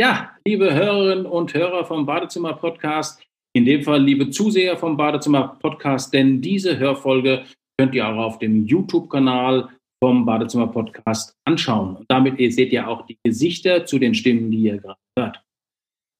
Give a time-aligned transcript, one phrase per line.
[0.00, 3.22] Ja, liebe Hörerinnen und Hörer vom Badezimmer Podcast,
[3.54, 7.44] in dem Fall liebe Zuseher vom Badezimmer Podcast, denn diese Hörfolge
[7.78, 9.68] könnt ihr auch auf dem YouTube-Kanal
[10.02, 11.96] vom Badezimmer Podcast anschauen.
[11.96, 15.44] Und damit seht ihr auch die Gesichter zu den Stimmen, die ihr gerade hört.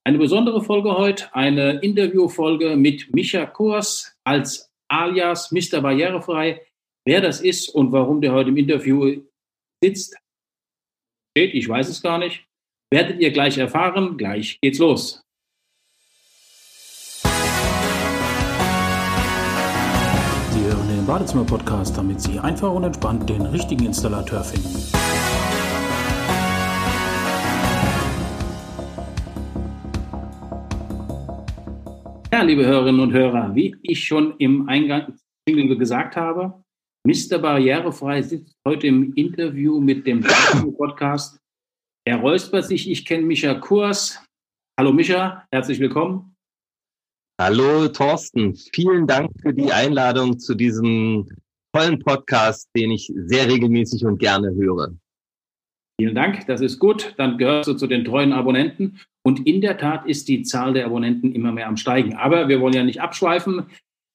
[0.07, 5.81] Eine besondere Folge heute, eine Interviewfolge mit Micha Kurs als alias Mr.
[5.81, 6.61] Barrierefrei.
[7.07, 9.23] Wer das ist und warum der heute im Interview
[9.83, 10.19] sitzt,
[11.35, 12.45] steht, ich weiß es gar nicht.
[12.93, 14.17] Werdet ihr gleich erfahren.
[14.17, 15.23] Gleich geht's los.
[20.51, 24.77] Sie hören den Badezimmer-Podcast, damit Sie einfach und entspannt den richtigen Installateur finden.
[32.33, 35.15] Ja, liebe Hörerinnen und Hörer, wie ich schon im Eingang
[35.47, 36.65] gesagt habe,
[37.07, 37.39] Mr.
[37.39, 40.25] Barrierefrei sitzt heute im Interview mit dem
[40.77, 41.41] Podcast
[42.05, 42.91] er räuspert sich.
[42.91, 44.23] Ich kenne Micha Kurs.
[44.79, 46.35] Hallo Micha, herzlich willkommen.
[47.41, 51.27] Hallo Thorsten, vielen Dank für die Einladung zu diesem
[51.75, 54.95] tollen Podcast, den ich sehr regelmäßig und gerne höre.
[55.99, 57.15] Vielen Dank, das ist gut.
[57.19, 59.01] Dann gehörst du zu den treuen Abonnenten.
[59.23, 62.15] Und in der Tat ist die Zahl der Abonnenten immer mehr am Steigen.
[62.15, 63.67] Aber wir wollen ja nicht abschweifen.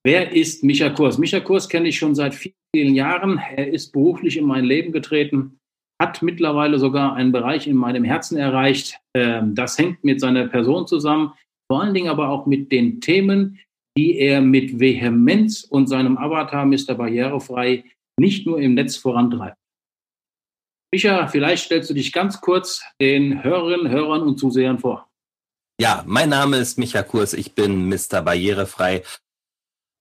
[0.03, 1.19] Wer ist Micha Kurs?
[1.19, 3.39] Micha Kurs kenne ich schon seit vielen, vielen Jahren.
[3.55, 5.59] Er ist beruflich in mein Leben getreten
[6.01, 8.99] hat mittlerweile sogar einen Bereich in meinem Herzen erreicht.
[9.15, 11.33] Ähm, das hängt mit seiner Person zusammen,
[11.71, 13.59] vor allen Dingen aber auch mit den Themen,
[13.97, 16.95] die er mit Vehemenz und seinem Avatar Mr.
[16.95, 17.85] Barrierefrei
[18.19, 19.57] nicht nur im Netz vorantreibt.
[20.93, 25.09] Micha, vielleicht stellst du dich ganz kurz den Hörerinnen, Hörern und Zusehern vor.
[25.81, 28.21] Ja, mein Name ist Micha Kurs, ich bin Mr.
[28.21, 29.03] Barrierefrei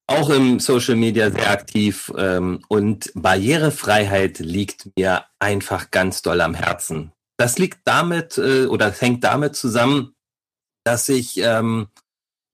[0.07, 6.55] auch im Social Media sehr aktiv ähm, und Barrierefreiheit liegt mir einfach ganz doll am
[6.55, 7.13] Herzen.
[7.39, 10.15] Das liegt damit äh, oder hängt damit zusammen,
[10.85, 11.89] dass ich, ähm,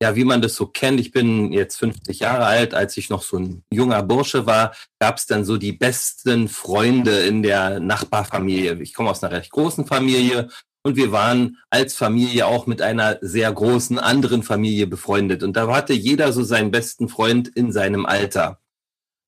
[0.02, 3.22] ja, wie man das so kennt, ich bin jetzt 50 Jahre alt, als ich noch
[3.22, 8.80] so ein junger Bursche war, gab es dann so die besten Freunde in der Nachbarfamilie.
[8.80, 10.48] Ich komme aus einer recht großen Familie
[10.82, 15.42] und wir waren als Familie auch mit einer sehr großen anderen Familie befreundet.
[15.42, 18.60] Und da hatte jeder so seinen besten Freund in seinem Alter.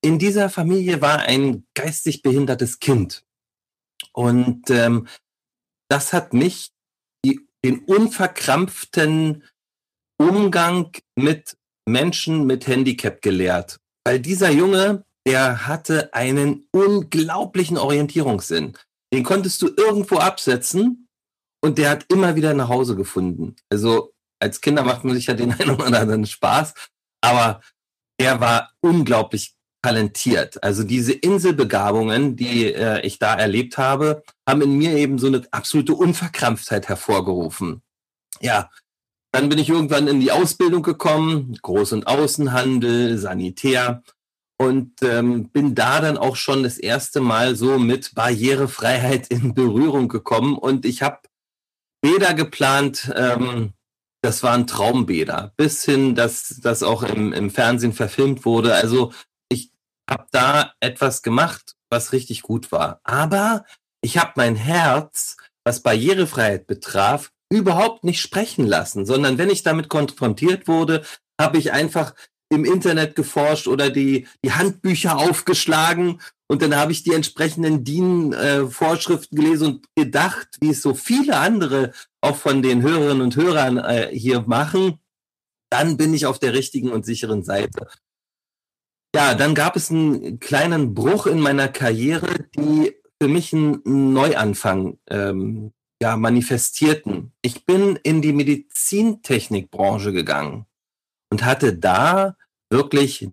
[0.01, 3.23] In dieser Familie war ein geistig behindertes Kind.
[4.13, 5.07] Und ähm,
[5.89, 6.71] das hat mich
[7.23, 9.43] die, den unverkrampften
[10.17, 13.79] Umgang mit Menschen mit Handicap gelehrt.
[14.05, 18.77] Weil dieser Junge, der hatte einen unglaublichen Orientierungssinn.
[19.13, 21.03] Den konntest du irgendwo absetzen
[21.63, 23.55] und der hat immer wieder nach Hause gefunden.
[23.69, 26.73] Also als Kinder macht man sich ja den einen oder anderen Spaß,
[27.21, 27.61] aber
[28.17, 30.61] er war unglaublich talentiert.
[30.61, 35.41] Also diese Inselbegabungen, die äh, ich da erlebt habe, haben in mir eben so eine
[35.51, 37.81] absolute Unverkrampftheit hervorgerufen.
[38.41, 38.69] Ja,
[39.31, 44.03] dann bin ich irgendwann in die Ausbildung gekommen, Groß- und Außenhandel, Sanitär
[44.57, 50.09] und ähm, bin da dann auch schon das erste Mal so mit Barrierefreiheit in Berührung
[50.09, 51.19] gekommen und ich habe
[52.03, 53.11] Bäder geplant.
[53.15, 53.73] Ähm,
[54.21, 58.75] das waren Traumbäder, bis hin, dass das auch im, im Fernsehen verfilmt wurde.
[58.75, 59.11] Also
[59.49, 59.71] ich
[60.09, 63.01] habe da etwas gemacht, was richtig gut war.
[63.03, 63.65] Aber
[64.01, 69.89] ich habe mein Herz, was Barrierefreiheit betraf, überhaupt nicht sprechen lassen, sondern wenn ich damit
[69.89, 71.03] konfrontiert wurde,
[71.39, 72.13] habe ich einfach
[72.49, 76.19] im Internet geforscht oder die, die Handbücher aufgeschlagen
[76.53, 81.93] und dann habe ich die entsprechenden DIN-Vorschriften gelesen und gedacht, wie es so viele andere
[82.21, 84.99] auch von den Hörerinnen und Hörern äh, hier machen.
[85.71, 87.87] Dann bin ich auf der richtigen und sicheren Seite.
[89.15, 94.99] Ja, dann gab es einen kleinen Bruch in meiner Karriere, die für mich einen Neuanfang
[95.09, 95.71] ähm,
[96.01, 97.31] ja, manifestierten.
[97.41, 100.67] Ich bin in die Medizintechnikbranche gegangen
[101.33, 102.35] und hatte da
[102.69, 103.27] wirklich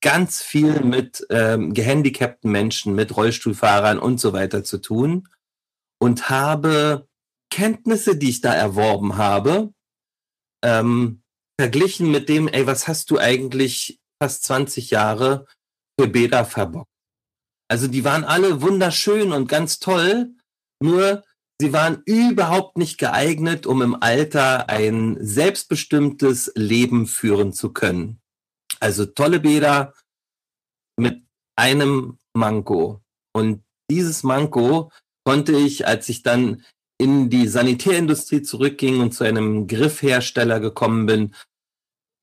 [0.00, 5.28] ganz viel mit ähm, gehandicapten Menschen, mit Rollstuhlfahrern und so weiter zu tun
[6.00, 7.06] und habe
[7.52, 9.72] Kenntnisse, die ich da erworben habe,
[10.64, 11.22] ähm,
[11.60, 15.46] verglichen mit dem, ey, was hast du eigentlich fast 20 Jahre
[15.96, 16.90] für Bäder verbockt?
[17.68, 20.34] Also die waren alle wunderschön und ganz toll,
[20.82, 21.22] nur
[21.60, 28.20] sie waren überhaupt nicht geeignet, um im Alter ein selbstbestimmtes Leben führen zu können.
[28.80, 29.94] Also tolle Bäder
[30.98, 31.22] mit
[31.56, 33.00] einem Manko.
[33.32, 34.90] Und dieses Manko
[35.24, 36.64] konnte ich, als ich dann
[36.98, 41.34] in die Sanitärindustrie zurückging und zu einem Griffhersteller gekommen bin,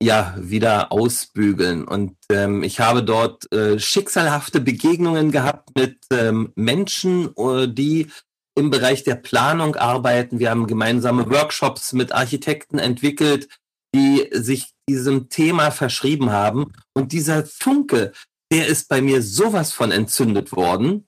[0.01, 1.87] ja, wieder ausbügeln.
[1.87, 8.07] Und ähm, ich habe dort äh, schicksalhafte Begegnungen gehabt mit ähm, Menschen, äh, die
[8.55, 10.39] im Bereich der Planung arbeiten.
[10.39, 13.47] Wir haben gemeinsame Workshops mit Architekten entwickelt,
[13.95, 16.73] die sich diesem Thema verschrieben haben.
[16.93, 18.11] Und dieser Funke,
[18.51, 21.07] der ist bei mir sowas von entzündet worden.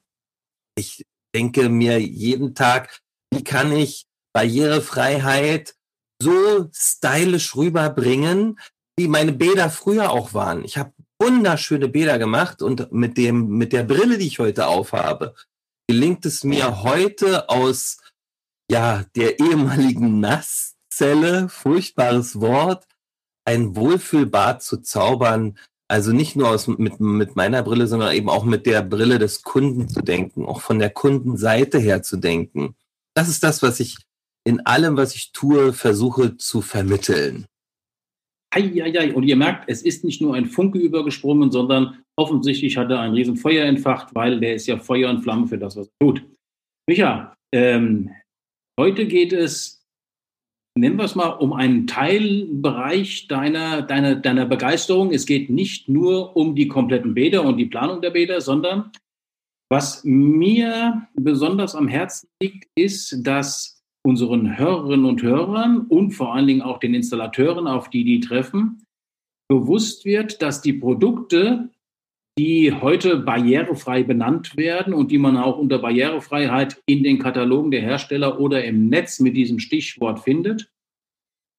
[0.76, 1.06] Ich
[1.36, 3.02] denke mir jeden Tag,
[3.34, 5.76] wie kann ich Barrierefreiheit
[6.22, 8.60] so stylisch rüberbringen,
[8.98, 10.64] wie meine Bäder früher auch waren.
[10.64, 15.36] Ich habe wunderschöne Bäder gemacht und mit dem mit der Brille, die ich heute aufhabe,
[15.88, 17.98] gelingt es mir heute aus
[18.70, 22.88] ja der ehemaligen Nasszelle, furchtbares Wort,
[23.46, 25.58] ein Wohlfühlbad zu zaubern.
[25.90, 29.44] Also nicht nur aus, mit, mit meiner Brille, sondern eben auch mit der Brille des
[29.44, 32.76] Kunden zu denken, auch von der Kundenseite her zu denken.
[33.14, 33.98] Das ist das, was ich
[34.44, 37.46] in allem, was ich tue, versuche zu vermitteln.
[38.54, 39.14] Eieiei.
[39.14, 43.14] Und ihr merkt, es ist nicht nur ein Funke übergesprungen, sondern offensichtlich hat er ein
[43.14, 46.24] Riesenfeuer entfacht, weil der ist ja Feuer und Flamme für das, was er tut.
[46.88, 48.12] Micha, ähm,
[48.80, 49.86] heute geht es,
[50.78, 55.12] nennen wir es mal, um einen Teilbereich deiner, deiner, deiner Begeisterung.
[55.12, 58.92] Es geht nicht nur um die kompletten Bäder und die Planung der Bäder, sondern
[59.72, 63.73] was mir besonders am Herzen liegt, ist, dass
[64.06, 68.84] unseren Hörerinnen und Hörern und vor allen Dingen auch den Installateuren, auf die die treffen,
[69.50, 71.70] bewusst wird, dass die Produkte,
[72.38, 77.82] die heute barrierefrei benannt werden und die man auch unter Barrierefreiheit in den Katalogen der
[77.82, 80.70] Hersteller oder im Netz mit diesem Stichwort findet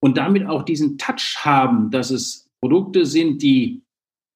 [0.03, 3.83] und damit auch diesen Touch haben, dass es Produkte sind, die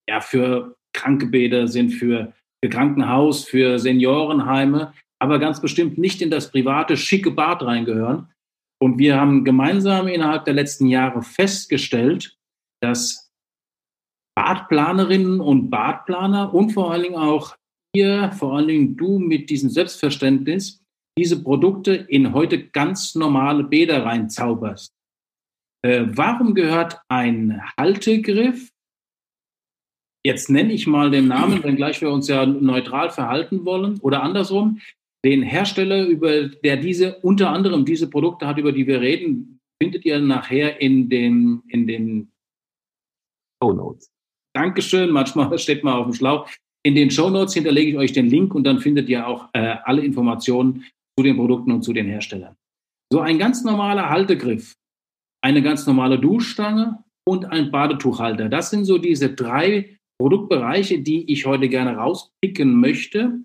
[0.09, 2.33] ja für Krankebäder sind, für,
[2.63, 8.32] für Krankenhaus, für Seniorenheime, aber ganz bestimmt nicht in das private, schicke Bad reingehören.
[8.81, 12.37] Und wir haben gemeinsam innerhalb der letzten Jahre festgestellt,
[12.81, 13.29] dass
[14.37, 17.56] Badplanerinnen und Badplaner und vor allen Dingen auch
[17.93, 20.81] ihr, vor allen Dingen du mit diesem Selbstverständnis,
[21.19, 24.93] diese Produkte in heute ganz normale Bäder reinzauberst.
[25.85, 28.71] Äh, warum gehört ein Haltegriff,
[30.25, 34.81] jetzt nenne ich mal den Namen, wenngleich wir uns ja neutral verhalten wollen, oder andersrum,
[35.29, 40.07] den Hersteller, über der diese unter anderem diese Produkte hat, über die wir reden, findet
[40.07, 42.33] ihr nachher in den, in den
[43.63, 44.11] Show Notes.
[44.57, 45.11] Dankeschön.
[45.11, 46.49] Manchmal steht man auf dem Schlauch.
[46.83, 49.77] In den Show Notes hinterlege ich euch den Link und dann findet ihr auch äh,
[49.85, 50.87] alle Informationen
[51.19, 52.57] zu den Produkten und zu den Herstellern.
[53.13, 54.77] So ein ganz normaler Haltegriff,
[55.45, 58.49] eine ganz normale Duschstange und ein Badetuchhalter.
[58.49, 63.41] Das sind so diese drei Produktbereiche, die ich heute gerne rauspicken möchte,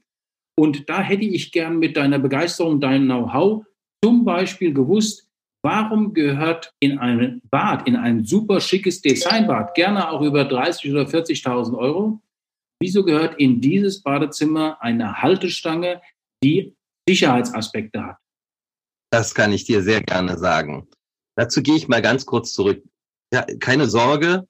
[0.55, 3.65] und da hätte ich gern mit deiner Begeisterung, deinem Know-how
[4.03, 5.29] zum Beispiel gewusst,
[5.63, 11.03] warum gehört in ein Bad, in ein super schickes Designbad, gerne auch über 30 oder
[11.03, 12.21] 40.000 Euro,
[12.81, 16.01] wieso gehört in dieses Badezimmer eine Haltestange,
[16.43, 16.75] die
[17.07, 18.17] Sicherheitsaspekte hat?
[19.11, 20.87] Das kann ich dir sehr gerne sagen.
[21.35, 22.83] Dazu gehe ich mal ganz kurz zurück.
[23.33, 24.47] Ja, keine Sorge,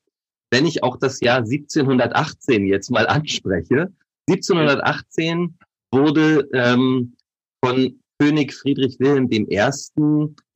[0.51, 3.93] wenn ich auch das Jahr 1718 jetzt mal anspreche.
[4.29, 5.57] 1718
[5.93, 7.15] wurde ähm,
[7.63, 9.47] von König Friedrich Wilhelm I.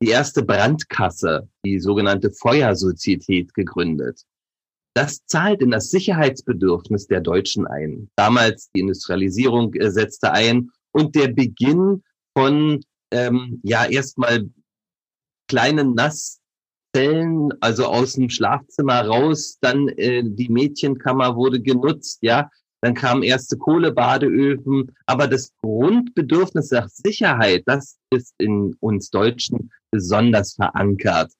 [0.02, 4.22] die erste Brandkasse, die sogenannte Feuersozietät, gegründet.
[4.94, 8.10] Das zahlt in das Sicherheitsbedürfnis der Deutschen ein.
[8.16, 12.02] Damals die Industrialisierung äh, setzte ein und der Beginn
[12.36, 12.80] von
[13.12, 14.48] ähm, ja erstmal
[15.48, 22.94] kleinen Nasszellen, also aus dem Schlafzimmer raus, dann äh, die Mädchenkammer wurde genutzt, ja, dann
[22.94, 31.32] kamen erste Kohlebadeöfen, aber das Grundbedürfnis nach Sicherheit, das ist in uns Deutschen besonders verankert.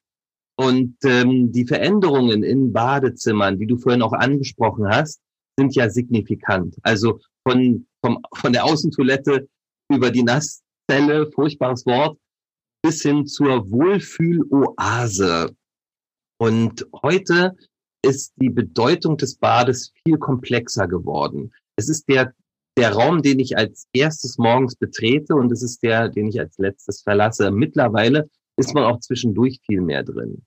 [0.56, 5.20] Und ähm, die Veränderungen in Badezimmern, die du vorhin auch angesprochen hast,
[5.56, 6.76] sind ja signifikant.
[6.82, 9.48] Also von, vom, von der Außentoilette
[9.88, 12.18] über die Nasszelle, furchtbares Wort,
[12.82, 15.54] bis hin zur Wohlfühloase.
[16.40, 17.56] Und heute
[18.02, 21.52] ist die Bedeutung des Bades viel komplexer geworden.
[21.76, 22.32] Es ist der,
[22.76, 26.56] der Raum, den ich als erstes morgens betrete und es ist der, den ich als
[26.58, 27.50] letztes verlasse.
[27.50, 30.42] Mittlerweile ist man auch zwischendurch viel mehr drin.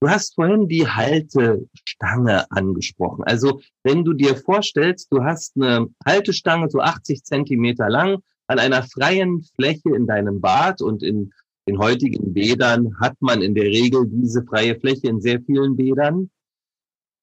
[0.00, 3.22] Du hast vorhin die Haltestange angesprochen.
[3.24, 8.18] Also wenn du dir vorstellst, du hast eine Haltestange so 80 Zentimeter lang
[8.48, 11.32] an einer freien Fläche in deinem Bad und in
[11.68, 16.30] den heutigen Bädern hat man in der Regel diese freie Fläche in sehr vielen Bädern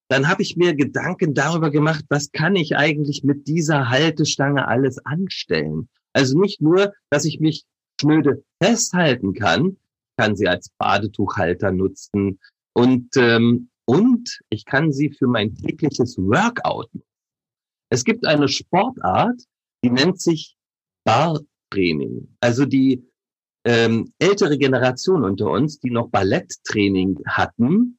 [0.10, 4.98] dann habe ich mir Gedanken darüber gemacht, was kann ich eigentlich mit dieser Haltestange alles
[5.06, 5.88] anstellen.
[6.14, 7.66] Also nicht nur, dass ich mich
[8.02, 9.78] schnöde festhalten kann,
[10.18, 12.40] kann sie als Badetuchhalter nutzen
[12.74, 16.92] und ähm, und ich kann sie für mein tägliches Workout.
[17.92, 19.42] Es gibt eine Sportart,
[19.84, 20.56] die nennt sich
[21.06, 22.36] Bartraining.
[22.40, 23.04] Also die
[23.66, 27.99] ähm, ältere Generationen unter uns, die noch Balletttraining hatten,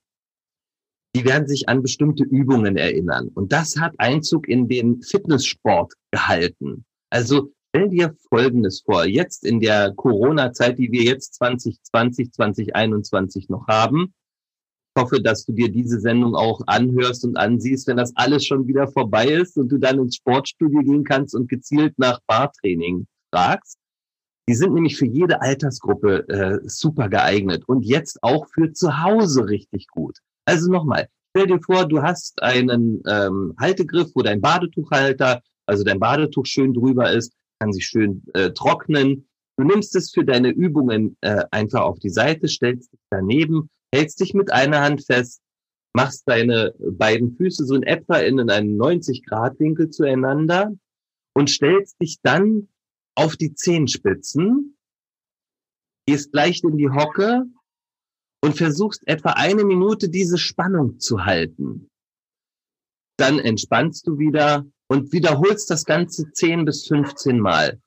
[1.14, 3.28] die werden sich an bestimmte Übungen erinnern.
[3.34, 6.84] Und das hat Einzug in den Fitnesssport gehalten.
[7.10, 9.04] Also stell dir Folgendes vor.
[9.04, 14.14] Jetzt in der Corona-Zeit, die wir jetzt 2020, 2021 noch haben.
[14.94, 18.66] Ich hoffe, dass du dir diese Sendung auch anhörst und ansiehst, wenn das alles schon
[18.66, 23.78] wieder vorbei ist und du dann ins Sportstudio gehen kannst und gezielt nach Bartraining fragst.
[24.48, 29.46] Die sind nämlich für jede Altersgruppe äh, super geeignet und jetzt auch für zu Hause
[29.46, 30.18] richtig gut.
[30.50, 36.00] Also nochmal, stell dir vor, du hast einen ähm, Haltegriff, wo dein Badetuchhalter, also dein
[36.00, 39.28] Badetuch schön drüber ist, kann sich schön äh, trocknen.
[39.57, 44.19] Du nimmst es für deine Übungen äh, einfach auf die Seite, stellst dich daneben, hältst
[44.19, 45.40] dich mit einer Hand fest,
[45.95, 50.73] machst deine beiden Füße so in etwa in einen 90-Grad-Winkel zueinander
[51.33, 52.66] und stellst dich dann
[53.14, 54.76] auf die Zehenspitzen,
[56.09, 57.45] gehst leicht in die Hocke
[58.42, 61.88] und versuchst etwa eine Minute diese Spannung zu halten.
[63.18, 67.80] Dann entspannst du wieder und wiederholst das Ganze 10 bis 15 Mal.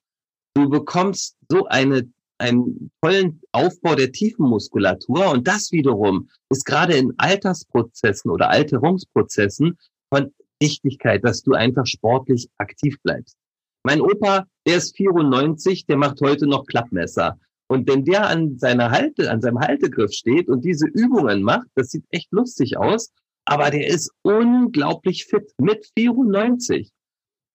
[0.55, 2.07] Du bekommst so eine,
[2.37, 9.77] einen tollen Aufbau der Tiefenmuskulatur und das wiederum ist gerade in Altersprozessen oder Alterungsprozessen
[10.13, 13.35] von Wichtigkeit, dass du einfach sportlich aktiv bleibst.
[13.83, 17.37] Mein Opa, der ist 94, der macht heute noch Klappmesser.
[17.73, 21.89] Und wenn der an seiner Halte, an seinem Haltegriff steht und diese Übungen macht, das
[21.89, 23.11] sieht echt lustig aus,
[23.45, 26.91] aber der ist unglaublich fit mit 94.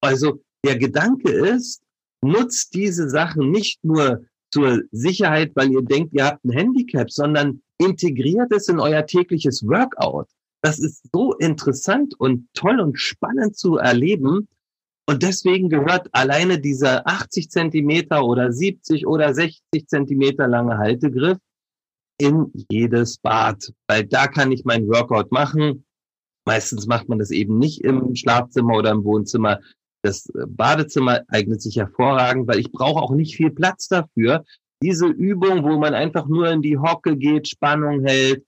[0.01, 1.81] Also der Gedanke ist,
[2.21, 7.61] nutzt diese Sachen nicht nur zur Sicherheit, weil ihr denkt, ihr habt ein Handicap, sondern
[7.77, 10.27] integriert es in euer tägliches Workout.
[10.61, 14.49] Das ist so interessant und toll und spannend zu erleben.
[15.09, 21.39] Und deswegen gehört alleine dieser 80 Zentimeter oder 70 oder 60 Zentimeter lange Haltegriff
[22.19, 25.83] in jedes Bad, weil da kann ich mein Workout machen.
[26.45, 29.59] Meistens macht man das eben nicht im Schlafzimmer oder im Wohnzimmer.
[30.03, 34.45] Das Badezimmer eignet sich hervorragend, weil ich brauche auch nicht viel Platz dafür.
[34.83, 38.45] Diese Übung, wo man einfach nur in die Hocke geht, Spannung hält,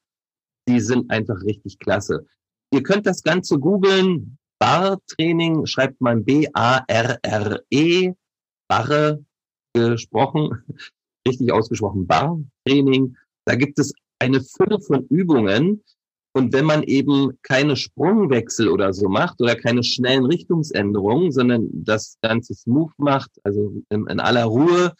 [0.67, 2.27] die sind einfach richtig klasse.
[2.71, 8.13] Ihr könnt das Ganze googeln, Barre-Training schreibt man B-A-R-R-E,
[8.69, 9.25] Barre
[9.73, 10.63] gesprochen,
[11.27, 13.17] richtig ausgesprochen, Barre-Training.
[13.45, 15.83] Da gibt es eine Fülle von Übungen.
[16.33, 22.17] Und wenn man eben keine Sprungwechsel oder so macht oder keine schnellen Richtungsänderungen, sondern das
[22.21, 24.93] Ganze smooth macht, also in, in aller Ruhe,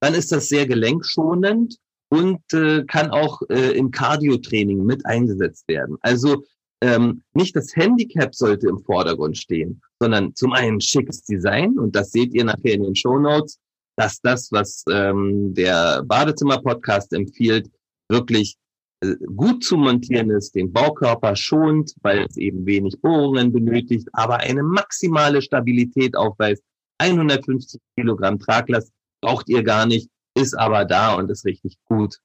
[0.00, 1.76] dann ist das sehr gelenkschonend
[2.08, 5.98] und äh, kann auch äh, im Cardio-Training mit eingesetzt werden.
[6.02, 6.44] Also
[6.80, 12.10] ähm, nicht das Handicap sollte im Vordergrund stehen, sondern zum einen schickes Design und das
[12.10, 13.58] seht ihr nachher in den Show Notes,
[13.96, 17.68] dass das, was ähm, der Badezimmer-Podcast empfiehlt,
[18.08, 18.56] wirklich
[19.00, 24.38] äh, gut zu montieren ist, den Baukörper schont, weil es eben wenig Bohrungen benötigt, aber
[24.38, 26.62] eine maximale Stabilität aufweist.
[26.98, 32.18] 150 Kilogramm Traglast braucht ihr gar nicht, ist aber da und ist richtig gut.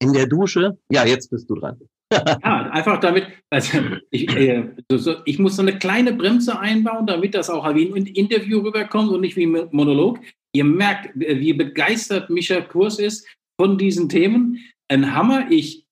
[0.00, 1.78] In der Dusche, ja, jetzt bist du dran
[2.42, 3.78] ja, einfach damit, also
[4.10, 8.06] ich, äh, so, ich muss so eine kleine Bremse einbauen, damit das auch wie ein
[8.06, 10.18] Interview rüberkommt und nicht wie ein Monolog.
[10.52, 13.26] Ihr merkt, wie begeistert Micha Kurs ist
[13.60, 14.58] von diesen Themen.
[14.88, 15.50] Ein Hammer.
[15.50, 15.84] Ich,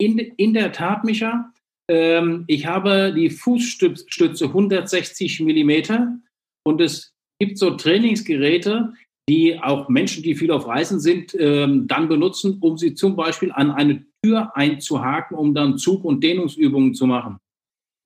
[0.00, 1.52] in, in der Tat, Micha,
[1.90, 6.18] ähm, ich habe die Fußstütze 160 Millimeter
[6.66, 8.94] und es gibt so Trainingsgeräte,
[9.28, 13.52] die auch Menschen, die viel auf Reisen sind, ähm, dann benutzen, um sie zum Beispiel
[13.52, 17.38] an eine Tür einzuhaken, um dann Zug- und Dehnungsübungen zu machen.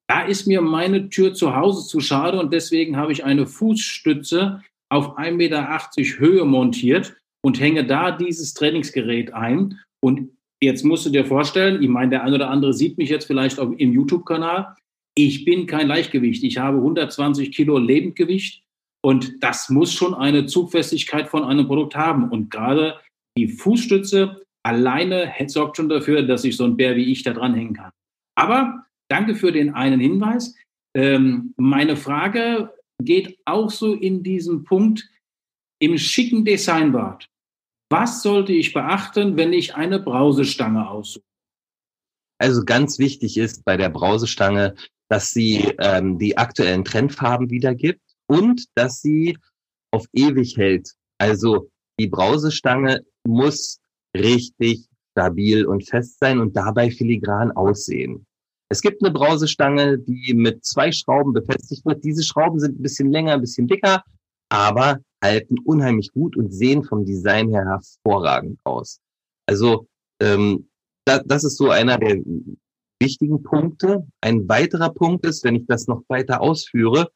[0.07, 4.61] Da ist mir meine Tür zu Hause zu schade und deswegen habe ich eine Fußstütze
[4.89, 9.79] auf 1,80 Meter Höhe montiert und hänge da dieses Trainingsgerät ein.
[10.03, 10.29] Und
[10.61, 13.57] jetzt musst du dir vorstellen, ich meine, der eine oder andere sieht mich jetzt vielleicht
[13.59, 14.75] auch im YouTube-Kanal.
[15.15, 16.43] Ich bin kein Leichtgewicht.
[16.43, 18.63] Ich habe 120 Kilo Lebendgewicht
[19.03, 22.29] und das muss schon eine Zugfestigkeit von einem Produkt haben.
[22.29, 22.99] Und gerade
[23.37, 27.73] die Fußstütze alleine sorgt schon dafür, dass ich so ein Bär wie ich da dranhängen
[27.73, 27.91] kann.
[28.35, 30.55] Aber danke für den einen Hinweis.
[30.95, 35.09] Ähm, meine Frage geht auch so in diesem Punkt
[35.79, 37.27] im schicken Designbad.
[37.89, 41.25] Was sollte ich beachten, wenn ich eine Brausestange aussuche?
[42.39, 44.75] Also ganz wichtig ist bei der Brausestange,
[45.09, 49.37] dass sie ähm, die aktuellen Trendfarben wiedergibt und dass sie
[49.91, 50.93] auf ewig hält.
[51.17, 53.80] Also die Brausestange muss
[54.15, 58.25] richtig stabil und fest sein und dabei filigran aussehen.
[58.69, 62.03] Es gibt eine Brausestange, die mit zwei Schrauben befestigt wird.
[62.05, 64.03] Diese Schrauben sind ein bisschen länger, ein bisschen dicker,
[64.49, 69.01] aber halten unheimlich gut und sehen vom Design her hervorragend aus.
[69.45, 69.87] Also
[70.21, 70.69] ähm,
[71.05, 72.21] da, das ist so einer der
[73.01, 74.07] wichtigen Punkte.
[74.21, 77.11] Ein weiterer Punkt ist, wenn ich das noch weiter ausführe,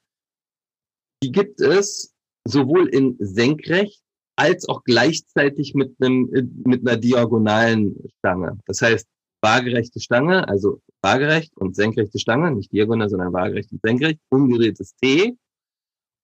[1.23, 4.01] die gibt es sowohl in senkrecht
[4.35, 6.29] als auch gleichzeitig mit einem
[6.65, 8.57] mit einer diagonalen Stange.
[8.65, 9.07] Das heißt
[9.41, 15.37] waagerechte Stange, also waagerecht und senkrechte Stange, nicht diagonal, sondern waagerecht und senkrecht, umgedrehtes T.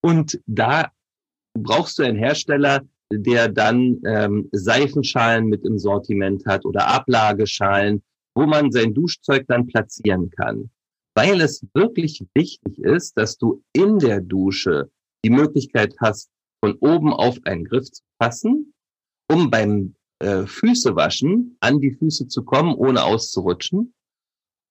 [0.04, 0.92] Und da
[1.54, 2.82] brauchst du einen Hersteller,
[3.14, 8.02] der dann ähm, Seifenschalen mit im Sortiment hat oder Ablageschalen,
[8.36, 10.72] wo man sein Duschzeug dann platzieren kann.
[11.14, 14.90] Weil es wirklich wichtig ist, dass du in der Dusche
[15.26, 16.30] die Möglichkeit hast,
[16.64, 18.74] von oben auf einen Griff zu fassen,
[19.30, 23.94] um beim äh, Füße waschen an die Füße zu kommen, ohne auszurutschen.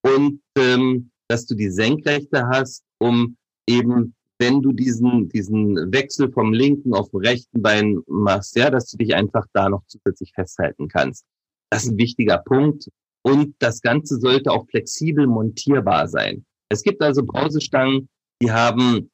[0.02, 3.36] Und ähm, dass du die Senkrechte hast, um
[3.68, 8.90] eben wenn du diesen, diesen Wechsel vom linken auf dem rechten Bein machst, ja, dass
[8.90, 11.26] du dich einfach da noch zusätzlich festhalten kannst.
[11.70, 12.88] Das ist ein wichtiger Punkt.
[13.22, 16.46] Und das Ganze sollte auch flexibel montierbar sein.
[16.70, 18.08] Es gibt also Brausestangen,
[18.40, 19.10] die haben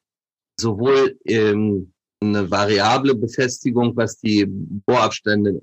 [0.61, 5.61] sowohl ähm, eine variable Befestigung, was die Bohrabstände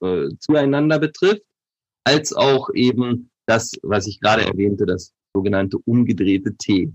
[0.00, 1.42] äh, zueinander betrifft,
[2.04, 6.92] als auch eben das, was ich gerade erwähnte, das sogenannte umgedrehte T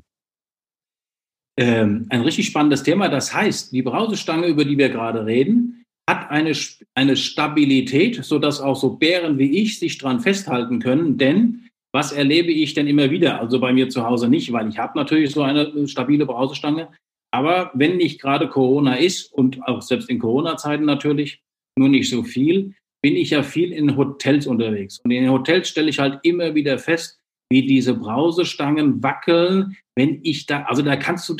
[1.57, 3.09] ähm, ein richtig spannendes Thema.
[3.09, 6.53] Das heißt, die Brausestange, über die wir gerade reden, hat eine,
[6.95, 11.17] eine Stabilität, sodass auch so Bären wie ich sich dran festhalten können.
[11.17, 13.39] Denn was erlebe ich denn immer wieder?
[13.39, 16.89] Also bei mir zu Hause nicht, weil ich habe natürlich so eine stabile Brausestange.
[17.33, 21.41] Aber wenn nicht gerade Corona ist und auch selbst in Corona-Zeiten natürlich,
[21.75, 24.99] nur nicht so viel, bin ich ja viel in Hotels unterwegs.
[25.03, 27.19] Und in den Hotels stelle ich halt immer wieder fest,
[27.51, 31.35] wie diese Brausestangen wackeln, wenn ich da, also da kannst du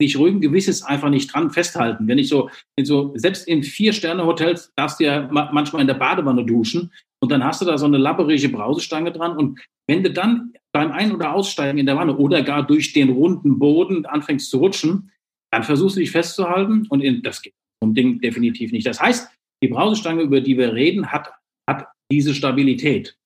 [0.00, 2.08] dich ruhigen Gewisses einfach nicht dran festhalten.
[2.08, 2.50] Wenn ich so,
[2.82, 7.60] so selbst in Vier-Sterne-Hotels darfst du ja manchmal in der Badewanne duschen und dann hast
[7.60, 11.78] du da so eine labberige Brausestange dran und wenn du dann beim Ein- oder Aussteigen
[11.78, 15.10] in der Wanne oder gar durch den runden Boden anfängst zu rutschen,
[15.52, 18.86] dann versuchst du dich festzuhalten und in, das geht um Ding definitiv nicht.
[18.86, 19.30] Das heißt,
[19.62, 21.32] die Brausestange, über die wir reden, hat,
[21.68, 23.16] hat diese Stabilität.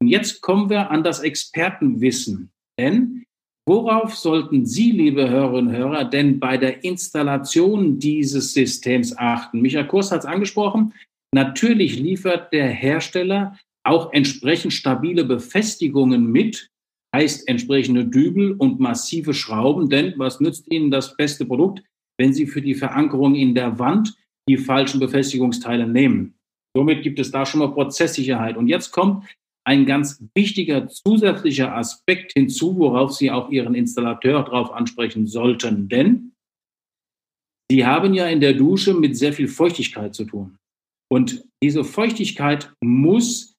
[0.00, 2.50] Und jetzt kommen wir an das Expertenwissen.
[2.78, 3.24] Denn
[3.68, 9.60] worauf sollten Sie, liebe Hörerinnen und Hörer, denn bei der Installation dieses Systems achten?
[9.60, 10.94] Michael Kurs hat es angesprochen.
[11.34, 16.69] Natürlich liefert der Hersteller auch entsprechend stabile Befestigungen mit,
[17.14, 21.82] heißt entsprechende Dübel und massive Schrauben, denn was nützt Ihnen das beste Produkt,
[22.18, 24.14] wenn Sie für die Verankerung in der Wand
[24.48, 26.34] die falschen Befestigungsteile nehmen?
[26.76, 28.56] Somit gibt es da schon mal Prozesssicherheit.
[28.56, 29.26] Und jetzt kommt
[29.66, 35.88] ein ganz wichtiger zusätzlicher Aspekt hinzu, worauf Sie auch Ihren Installateur darauf ansprechen sollten.
[35.88, 36.32] Denn
[37.70, 40.56] Sie haben ja in der Dusche mit sehr viel Feuchtigkeit zu tun.
[41.12, 43.54] Und diese Feuchtigkeit muss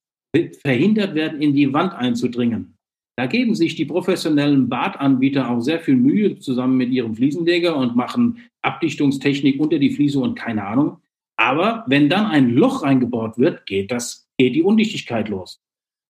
[0.62, 2.76] verhindert werden, in die Wand einzudringen.
[3.22, 7.96] Da geben sich die professionellen Badanbieter auch sehr viel Mühe zusammen mit ihrem Fliesenleger und
[7.96, 10.98] machen Abdichtungstechnik unter die Fliese und keine Ahnung.
[11.40, 15.62] Aber wenn dann ein Loch reingebohrt wird, geht das, geht die Undichtigkeit los.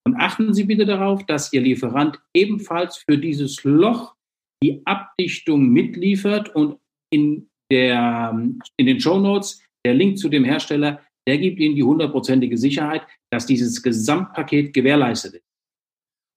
[0.07, 4.15] Und achten Sie bitte darauf, dass Ihr Lieferant ebenfalls für dieses Loch
[4.63, 6.77] die Abdichtung mitliefert und
[7.11, 8.41] in, der,
[8.77, 13.01] in den Show Notes der Link zu dem Hersteller, der gibt Ihnen die hundertprozentige Sicherheit,
[13.33, 15.50] dass dieses Gesamtpaket gewährleistet ist.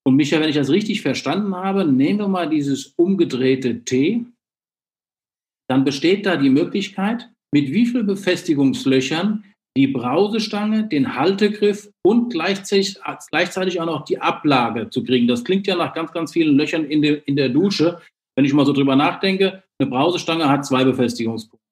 [0.07, 4.27] Und Micha, wenn ich das richtig verstanden habe, nehmen wir mal dieses umgedrehte T,
[5.69, 9.45] dann besteht da die Möglichkeit, mit wie viel Befestigungslöchern
[9.77, 12.99] die Brausestange, den Haltegriff und gleichzeitig,
[13.31, 15.27] gleichzeitig auch noch die Ablage zu kriegen.
[15.27, 18.01] Das klingt ja nach ganz, ganz vielen Löchern in, de, in der Dusche.
[18.37, 21.64] Wenn ich mal so drüber nachdenke, eine Brausestange hat zwei Befestigungspunkte.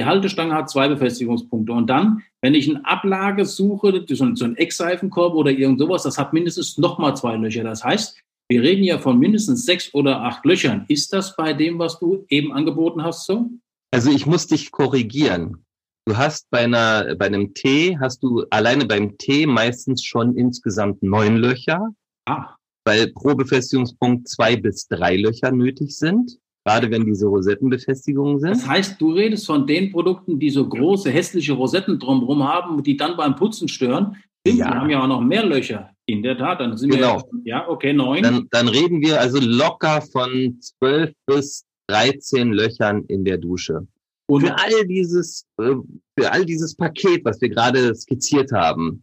[0.00, 1.74] Die Haltestange hat zwei Befestigungspunkte.
[1.74, 6.32] Und dann, wenn ich eine Ablage suche, so ein Eckseifenkorb oder irgend sowas, das hat
[6.32, 7.64] mindestens nochmal zwei Löcher.
[7.64, 10.86] Das heißt, wir reden ja von mindestens sechs oder acht Löchern.
[10.88, 13.50] Ist das bei dem, was du eben angeboten hast, so?
[13.90, 15.66] Also ich muss dich korrigieren.
[16.06, 21.02] Du hast bei einer, bei einem T hast du alleine beim T meistens schon insgesamt
[21.02, 21.90] neun Löcher.
[22.24, 22.54] Ah.
[22.86, 26.38] Weil pro Befestigungspunkt zwei bis drei Löcher nötig sind.
[26.64, 28.50] Gerade wenn diese Rosettenbefestigungen sind.
[28.50, 32.96] Das heißt, du redest von den Produkten, die so große, hässliche Rosetten drumherum haben, die
[32.96, 34.16] dann beim Putzen stören.
[34.46, 34.66] Stimmt, ja.
[34.66, 35.90] Wir haben ja auch noch mehr Löcher.
[36.06, 37.22] In der Tat, dann sind genau.
[37.32, 37.40] wir.
[37.44, 38.22] Ja, okay, neun.
[38.22, 43.86] Dann, dann reden wir also locker von zwölf bis 13 Löchern in der Dusche.
[44.26, 45.74] Und für all dieses, äh,
[46.18, 49.02] für all dieses Paket, was wir gerade skizziert haben,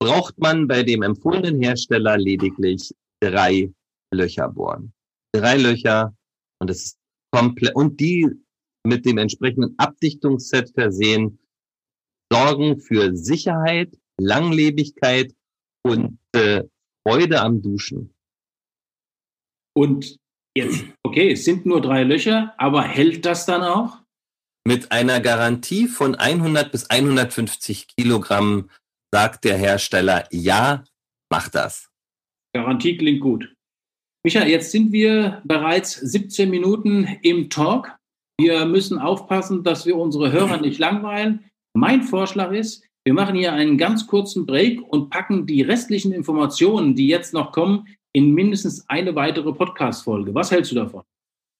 [0.00, 3.70] braucht man bei dem empfohlenen Hersteller lediglich drei
[4.12, 4.92] Löcher bohren.
[5.32, 6.14] Drei Löcher
[6.62, 6.98] und das ist
[7.32, 8.28] komplett, und die
[8.86, 11.38] mit dem entsprechenden Abdichtungsset versehen,
[12.32, 15.34] sorgen für Sicherheit, Langlebigkeit
[15.84, 16.62] und äh,
[17.06, 18.14] Freude am Duschen.
[19.74, 20.18] Und
[20.56, 23.98] jetzt, okay, es sind nur drei Löcher, aber hält das dann auch?
[24.64, 28.70] Mit einer Garantie von 100 bis 150 Kilogramm
[29.12, 30.84] sagt der Hersteller, ja,
[31.28, 31.90] mach das.
[32.54, 33.51] Garantie klingt gut.
[34.24, 37.96] Micha, jetzt sind wir bereits 17 Minuten im Talk.
[38.38, 41.44] Wir müssen aufpassen, dass wir unsere Hörer nicht langweilen.
[41.76, 46.94] Mein Vorschlag ist, wir machen hier einen ganz kurzen Break und packen die restlichen Informationen,
[46.94, 50.32] die jetzt noch kommen, in mindestens eine weitere Podcast-Folge.
[50.32, 51.02] Was hältst du davon?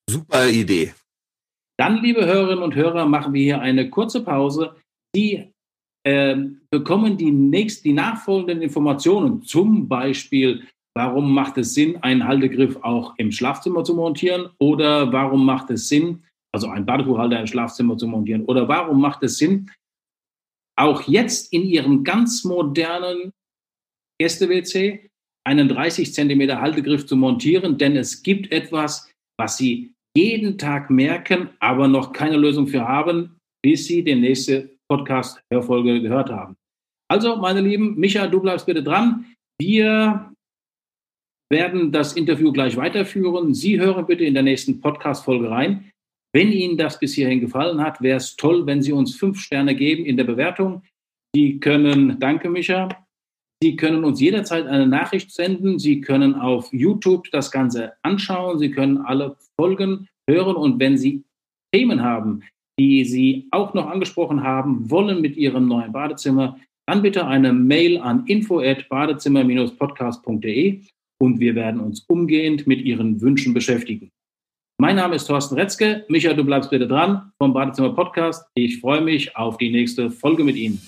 [0.08, 0.94] Super Idee.
[1.80, 4.76] Dann, liebe Hörerinnen und Hörer, machen wir hier eine kurze Pause.
[5.16, 5.50] Sie
[6.04, 6.36] äh,
[6.70, 10.62] bekommen die, nächst, die nachfolgenden Informationen, zum Beispiel,
[10.94, 15.88] warum macht es Sinn, einen Haltegriff auch im Schlafzimmer zu montieren oder warum macht es
[15.88, 16.24] Sinn,
[16.54, 19.70] also einen Badetuchhalter im Schlafzimmer zu montieren oder warum macht es Sinn,
[20.78, 23.32] auch jetzt in Ihrem ganz modernen
[24.20, 25.08] Gäste-WC
[25.44, 31.50] einen 30 Zentimeter Haltegriff zu montieren, denn es gibt etwas, was Sie jeden Tag merken,
[31.58, 36.56] aber noch keine Lösung für haben, bis Sie die nächste Podcast-Hörfolge gehört haben.
[37.10, 39.34] Also, meine Lieben, Micha, du bleibst bitte dran.
[39.60, 40.31] Wir
[41.52, 43.54] werden das Interview gleich weiterführen.
[43.54, 45.92] Sie hören bitte in der nächsten Podcast-Folge rein.
[46.34, 49.76] Wenn Ihnen das bis hierhin gefallen hat, wäre es toll, wenn Sie uns fünf Sterne
[49.76, 50.82] geben in der Bewertung.
[51.36, 52.88] Sie können, danke Micha,
[53.62, 55.78] Sie können uns jederzeit eine Nachricht senden.
[55.78, 58.58] Sie können auf YouTube das Ganze anschauen.
[58.58, 60.56] Sie können alle Folgen hören.
[60.56, 61.22] Und wenn Sie
[61.72, 62.42] Themen haben,
[62.80, 67.98] die Sie auch noch angesprochen haben wollen mit Ihrem neuen Badezimmer, dann bitte eine Mail
[67.98, 70.82] an info@badezimmer-podcast.de
[71.22, 74.10] und wir werden uns umgehend mit Ihren Wünschen beschäftigen.
[74.80, 76.04] Mein Name ist Thorsten Retzke.
[76.08, 78.44] Micha, du bleibst bitte dran vom Badezimmer Podcast.
[78.54, 80.82] Ich freue mich auf die nächste Folge mit Ihnen.